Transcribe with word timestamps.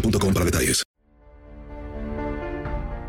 para 0.00 0.44
detalles. 0.44 0.82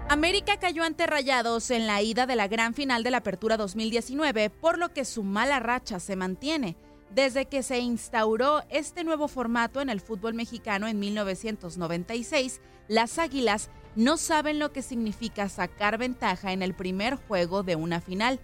América 0.10 0.58
cayó 0.58 0.84
ante 0.84 1.06
Rayados 1.06 1.70
en 1.70 1.86
la 1.86 2.02
ida 2.02 2.26
de 2.26 2.38
la 2.38 2.48
gran 2.48 2.74
final 2.74 3.04
de 3.04 3.12
la 3.12 3.18
Apertura 3.18 3.58
2019, 3.58 4.50
por 4.50 4.78
lo 4.78 4.94
que 4.94 5.04
su 5.04 5.24
mala 5.24 5.60
racha 5.60 6.00
se 6.00 6.16
mantiene. 6.16 6.78
Desde 7.14 7.46
que 7.46 7.62
se 7.62 7.80
instauró 7.80 8.64
este 8.70 9.04
nuevo 9.04 9.28
formato 9.28 9.82
en 9.82 9.90
el 9.90 10.02
fútbol 10.02 10.34
mexicano 10.34 10.88
en 10.88 11.00
1996, 11.00 12.62
las 12.88 13.20
Águilas 13.20 13.70
no 13.96 14.16
saben 14.18 14.60
lo 14.60 14.72
que 14.72 14.82
significa 14.82 15.50
sacar 15.50 15.98
ventaja 15.98 16.54
en 16.54 16.62
el 16.62 16.74
primer 16.74 17.16
juego 17.16 17.64
de 17.64 17.76
una 17.76 18.00
final. 18.00 18.40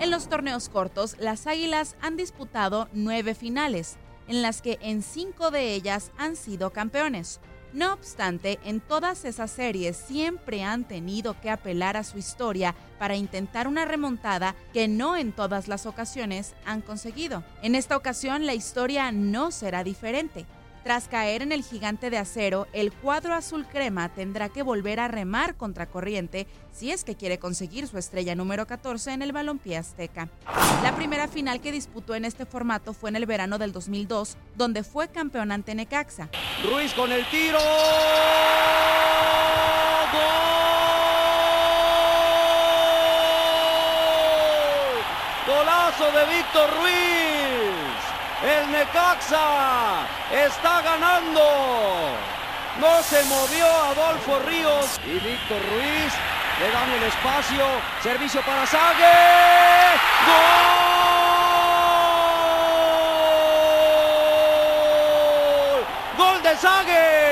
En 0.00 0.10
los 0.10 0.28
torneos 0.28 0.68
cortos, 0.68 1.16
las 1.18 1.46
Águilas 1.46 1.96
han 2.02 2.16
disputado 2.16 2.88
nueve 2.92 3.34
finales, 3.34 3.96
en 4.28 4.42
las 4.42 4.60
que 4.60 4.78
en 4.82 5.02
cinco 5.02 5.50
de 5.50 5.74
ellas 5.74 6.10
han 6.18 6.36
sido 6.36 6.70
campeones. 6.70 7.40
No 7.74 7.92
obstante, 7.92 8.60
en 8.64 8.78
todas 8.78 9.24
esas 9.24 9.50
series 9.50 9.96
siempre 9.96 10.62
han 10.62 10.84
tenido 10.84 11.34
que 11.40 11.50
apelar 11.50 11.96
a 11.96 12.04
su 12.04 12.18
historia 12.18 12.72
para 13.00 13.16
intentar 13.16 13.66
una 13.66 13.84
remontada 13.84 14.54
que 14.72 14.86
no 14.86 15.16
en 15.16 15.32
todas 15.32 15.66
las 15.66 15.84
ocasiones 15.84 16.54
han 16.64 16.82
conseguido. 16.82 17.42
En 17.62 17.74
esta 17.74 17.96
ocasión 17.96 18.46
la 18.46 18.54
historia 18.54 19.10
no 19.10 19.50
será 19.50 19.82
diferente. 19.82 20.46
Tras 20.84 21.08
caer 21.08 21.40
en 21.40 21.50
el 21.50 21.64
gigante 21.64 22.10
de 22.10 22.18
acero, 22.18 22.68
el 22.74 22.92
cuadro 22.92 23.32
azul 23.32 23.64
crema 23.66 24.10
tendrá 24.10 24.50
que 24.50 24.62
volver 24.62 25.00
a 25.00 25.08
remar 25.08 25.56
contra 25.56 25.86
corriente 25.86 26.46
si 26.74 26.90
es 26.90 27.04
que 27.04 27.14
quiere 27.14 27.38
conseguir 27.38 27.88
su 27.88 27.96
estrella 27.96 28.34
número 28.34 28.66
14 28.66 29.12
en 29.12 29.22
el 29.22 29.32
balompié 29.32 29.78
azteca. 29.78 30.28
La 30.82 30.94
primera 30.94 31.26
final 31.26 31.62
que 31.62 31.72
disputó 31.72 32.14
en 32.14 32.26
este 32.26 32.44
formato 32.44 32.92
fue 32.92 33.08
en 33.08 33.16
el 33.16 33.24
verano 33.24 33.56
del 33.56 33.72
2002, 33.72 34.36
donde 34.56 34.84
fue 34.84 35.08
campeón 35.08 35.52
ante 35.52 35.74
Necaxa. 35.74 36.28
Ruiz 36.70 36.92
con 36.92 37.10
el 37.12 37.24
tiro. 37.30 37.58
¡Gol! 37.58 37.64
Golazo 45.46 46.12
de 46.12 46.26
Víctor 46.36 46.70
Ruiz. 46.78 47.23
El 48.44 48.72
Necaxa 48.72 50.06
está 50.30 50.82
ganando. 50.82 51.40
No 52.78 53.02
se 53.02 53.24
movió 53.24 53.66
Adolfo 53.66 54.38
Ríos. 54.40 55.00
Y 55.06 55.12
Víctor 55.12 55.62
Ruiz 55.72 56.12
le 56.60 56.70
dan 56.70 56.90
el 56.90 57.04
espacio. 57.04 57.64
Servicio 58.02 58.42
para 58.42 58.66
Sague. 58.66 59.14
¡Gol! 60.26 60.34
¡Gol 66.18 66.42
de 66.42 66.56
Sague! 66.56 67.23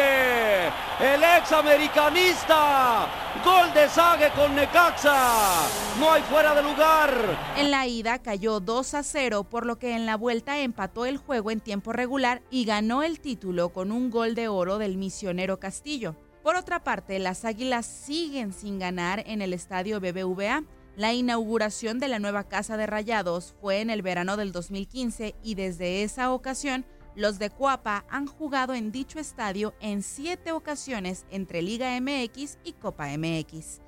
El 1.00 1.22
ex 1.22 1.50
americanista. 1.52 3.08
Gol 3.44 3.72
de 3.74 3.88
Sague 3.88 4.30
con 4.36 4.54
Necaxa. 4.54 5.66
No 5.98 6.12
hay 6.12 6.22
fuera 6.22 6.54
de 6.54 6.62
lugar. 6.62 7.10
En 7.56 7.70
la 7.70 7.86
ida 7.86 8.20
cayó 8.20 8.60
2 8.60 8.94
a 8.94 9.02
0, 9.02 9.44
por 9.44 9.66
lo 9.66 9.78
que 9.78 9.96
en 9.96 10.06
la 10.06 10.16
vuelta 10.16 10.58
empató 10.60 11.06
el 11.06 11.16
juego 11.16 11.50
en 11.50 11.60
tiempo 11.60 11.92
regular 11.92 12.42
y 12.50 12.66
ganó 12.66 13.02
el 13.02 13.20
título 13.20 13.70
con 13.70 13.90
un 13.90 14.10
gol 14.10 14.34
de 14.34 14.48
oro 14.48 14.78
del 14.78 14.96
misionero 14.96 15.58
Castillo. 15.58 16.14
Por 16.42 16.56
otra 16.56 16.84
parte, 16.84 17.18
las 17.18 17.44
Águilas 17.44 17.86
siguen 17.86 18.52
sin 18.52 18.78
ganar 18.78 19.24
en 19.26 19.42
el 19.42 19.54
estadio 19.54 19.98
BBVA. 19.98 20.62
La 20.94 21.14
inauguración 21.14 22.00
de 22.00 22.08
la 22.08 22.18
nueva 22.18 22.44
Casa 22.44 22.76
de 22.76 22.86
Rayados 22.86 23.54
fue 23.60 23.80
en 23.80 23.88
el 23.88 24.02
verano 24.02 24.36
del 24.36 24.52
2015 24.52 25.34
y 25.42 25.54
desde 25.54 26.02
esa 26.02 26.32
ocasión 26.32 26.84
los 27.14 27.38
de 27.38 27.50
Cuapa 27.50 28.04
han 28.08 28.26
jugado 28.26 28.74
en 28.74 28.92
dicho 28.92 29.18
estadio 29.18 29.74
en 29.80 30.02
siete 30.02 30.52
ocasiones 30.52 31.26
entre 31.30 31.62
Liga 31.62 31.98
MX 32.00 32.58
y 32.64 32.72
Copa 32.72 33.06
MX. 33.16 33.80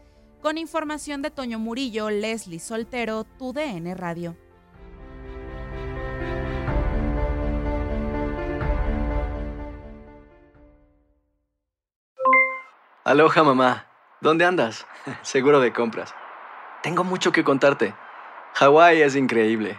Con 0.43 0.59
información 0.59 1.23
de 1.23 1.31
Toño 1.31 1.59
Murillo, 1.59 2.11
Leslie 2.11 2.61
Soltero, 2.61 3.25
TUDN 3.25 3.97
Radio. 3.97 4.37
Aloha 13.05 13.45
mamá, 13.45 13.87
¿dónde 14.23 14.47
andas? 14.47 14.87
Seguro 15.23 15.61
de 15.61 15.75
compras. 15.75 16.15
Tengo 16.83 17.05
mucho 17.05 17.33
que 17.33 17.45
contarte. 17.45 17.95
Hawái 18.55 19.03
es 19.03 19.15
increíble. 19.15 19.79